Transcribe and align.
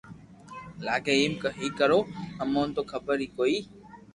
لاگي 0.85 1.11
ايم 1.17 1.33
ھي 1.57 1.67
ڪرو 1.79 1.99
اموني 2.41 2.71
تو 2.75 2.81
خبر 2.91 3.15
ھي 3.21 3.27
ڪوئي 3.37 3.57